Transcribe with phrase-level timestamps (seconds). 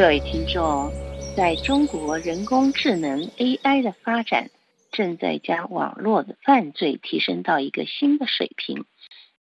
[0.00, 0.90] 各位听众，
[1.36, 4.48] 在中国人工智能 AI 的发展
[4.90, 8.86] 正在将网络的犯罪提升到一个新的水平。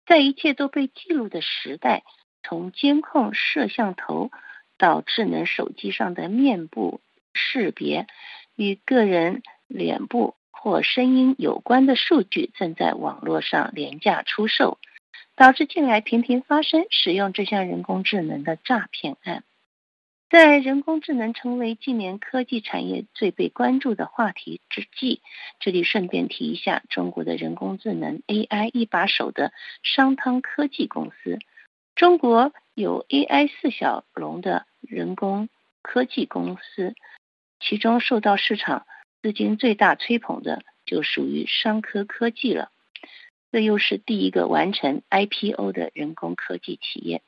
[0.07, 2.01] 在一切都被记录的时代，
[2.41, 4.31] 从监控摄像头
[4.79, 7.01] 到智能手机上的面部
[7.35, 8.07] 识别，
[8.55, 14.79] 与个人脸部或声音有关的数据正在网络上廉价出售，
[15.35, 19.43] 导致近来频频发生使用这项人工智能的诈骗案。
[20.29, 25.21] 在人工智能成为近年科技产业最被关注的话题之际，
[25.59, 29.53] 这里顺便提一下中国的人工智能 AI 一把手的
[29.83, 31.39] 商汤科技公司。
[31.95, 35.47] 中国有 AI 四小龙的人工
[35.81, 36.93] 科技公司，
[37.61, 38.85] 其中受到市场
[39.21, 42.69] 资金最大吹捧的就属于商科科技了。
[43.49, 47.23] 这又是第一个完成 IPO 的人工科技企业。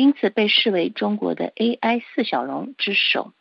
[0.00, 3.34] 因此被视为中国的 AI 四小龙之首。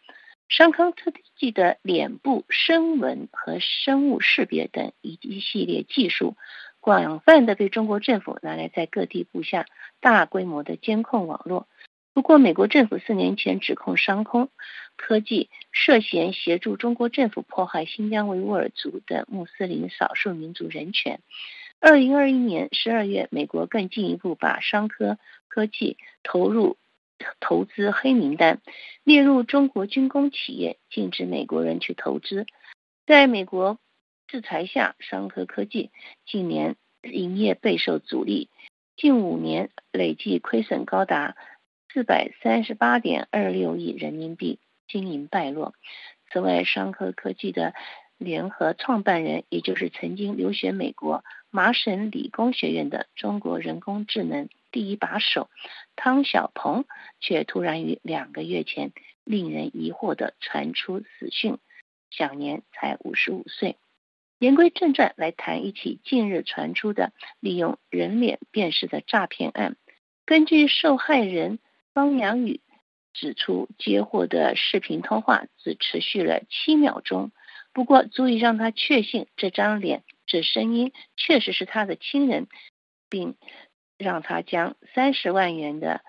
[0.49, 6.35] 商康科技的脸部声纹和生物识别等一系列技术，
[6.81, 9.67] 广泛的被中国政府拿来在各地布下
[10.01, 11.65] 大规模的监控网络。
[12.13, 14.49] 不过，美国政府四年前指控商空
[14.97, 21.21] 科技涉嫌协助中国政府迫害新疆维吾尔族的穆斯林少数民族人权。
[21.79, 25.17] 二零二一年十二月，美国更进一步把商科
[25.49, 26.77] 科技投入
[27.41, 28.61] 投资黑名单，
[29.03, 32.45] 列入中国军工企业，禁止美国人去投资。
[33.05, 33.77] 在美国
[34.27, 35.91] 制裁下，商科科技
[36.25, 38.49] 近年营业备受阻力，
[38.95, 41.35] 近五年累计亏损高达
[41.91, 45.73] 四百三十八点二六亿人民币，经营败落。
[46.31, 47.73] 此外，商科科技的
[48.17, 51.23] 联合创办人，也就是曾经留学美国。
[51.49, 55.49] 麻省理工学院的中国人工智能第一把手
[55.95, 56.85] 汤小鹏，
[57.19, 58.91] 却突然于两个月前
[59.23, 61.57] 令人疑惑的传出死讯，
[62.09, 63.77] 享年才五十五岁。
[64.39, 69.75] 言归正传，来谈一起近日传出的利用人脸辨识的诈骗案。
[70.25, 71.59] 根据受害人
[71.93, 72.61] 方良宇
[73.13, 77.31] 指出，接获的视频通话只持续了七秒钟，
[77.73, 80.03] 不过足以让他确信这张脸。
[80.25, 82.47] 这声音确实是他的亲人，
[83.09, 83.35] 并
[83.99, 86.01] 让他将三十万元的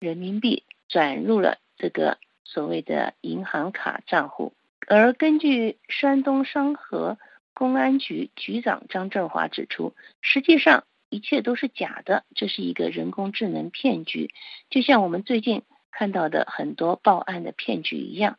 [0.00, 4.54] 人民币转入了这个所谓的银行卡账户。
[4.86, 7.18] 而根据山东商河
[7.52, 14.32] 公安局局长张振华指出，实际上一切都是假的，这是一个人工智能骗局，
[14.70, 18.38] 就像我们最近看到的很多报案的骗局一样。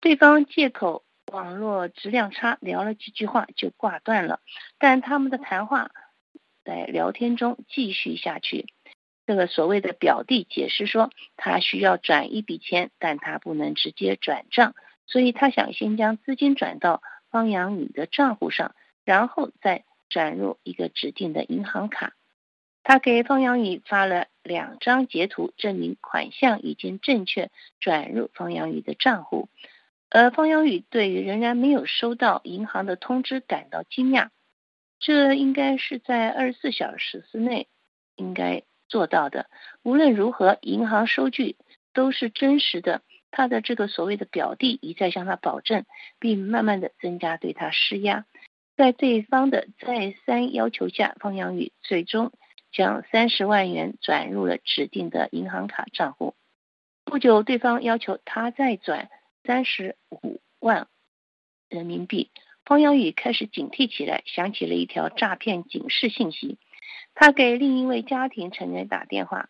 [0.00, 1.04] 对方借口。
[1.30, 4.40] 网络质量差，聊了几句话就挂断了。
[4.78, 5.90] 但他们的谈话
[6.68, 8.66] 在聊天中继续下去。
[9.26, 14.74] 这个所谓的表弟解释说，他需要转一笔钱，但他不能直接转账，
[15.06, 18.74] 所以他想先将资金转到方洋宇的账户上，
[19.06, 22.12] 然后再转入一个指定的银行卡。
[22.82, 27.50] 他给方洋宇发了两张截图，证明款项已经正确
[27.80, 29.48] 转入方洋宇的账户。
[30.10, 34.28] 而方洋宇对于仍然没有收到银行的通知感到惊讶，
[34.98, 37.68] 这应该是在二十四小时之内
[38.16, 39.48] 应该做到的。
[39.82, 41.56] 无论如何，银行收据
[41.92, 43.02] 都是真实的。
[43.30, 45.84] 他的这个所谓的表弟一再向他保证，
[46.18, 48.24] 并慢慢的增加对他施压。
[48.76, 52.32] 在对方的再三要求下，方洋宇最终
[52.72, 56.34] 将三十万元转入了指定的银行卡账户。
[57.04, 59.10] 不久，对方要求他再转。
[59.44, 60.88] 三十五万
[61.70, 62.30] 人民币，
[62.68, 66.58] 方洋宇开始警惕起来，想起了一条诈骗警示信息。
[67.14, 69.48] 他给另一位家庭成员打电话，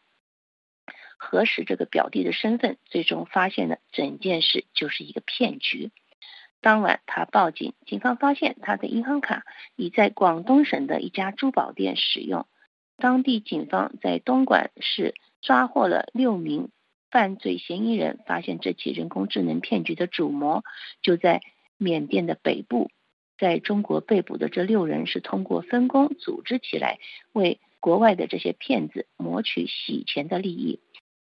[1.16, 5.90] 核实这个表弟的身份，最终发现了整件事就是一个骗局。
[6.60, 12.46] 当晚，他报警，警方发现他的银行卡已在广东省的一家珠宝店使用。
[12.98, 16.68] 当地警方在东莞市抓获了六名。
[17.10, 20.62] 犯罪嫌疑人发现这起人工智能骗局的主谋
[21.02, 21.40] 就在
[21.78, 22.92] 缅甸的北部，
[23.38, 26.98] 在中国被捕的这六人是通过分工组织起来，
[27.32, 30.80] 为国外的这些骗子谋取洗钱的利益。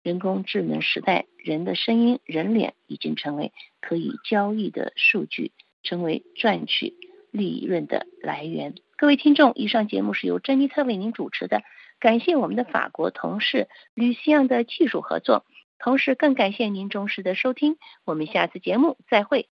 [0.03, 5.51] 人工智能时代，人的声音、人脸已经成为可以交易的数据，
[5.83, 6.95] 成为赚取
[7.33, 8.75] 利润的来源。
[8.97, 11.63] 各位听众，以上节目是由珍妮特为您主持的，
[11.99, 15.45] 感谢我们的法国同事吕西昂的技术合作。
[15.79, 19.49] 同时，更感谢您忠实的收听，我们下次节目再会。